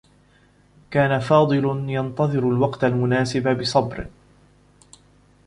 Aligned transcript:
كان 0.91 1.19
فاضل 1.19 1.63
ينتظر 1.89 2.39
الوقت 2.49 2.83
المناسب 2.83 3.57
بصبر. 3.59 4.07